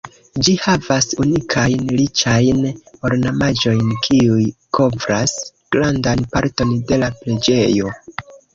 [0.45, 2.65] Ĝi havas unikajn riĉajn
[3.11, 4.49] ornamaĵojn kiuj
[4.81, 5.37] kovras
[5.77, 7.97] grandan parton de la preĝejo.